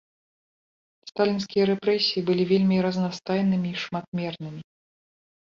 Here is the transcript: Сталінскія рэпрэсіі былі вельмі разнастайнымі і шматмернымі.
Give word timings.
Сталінскія 1.09 1.63
рэпрэсіі 1.71 2.21
былі 2.29 2.43
вельмі 2.53 2.75
разнастайнымі 2.87 3.69
і 3.75 3.79
шматмернымі. 3.83 4.61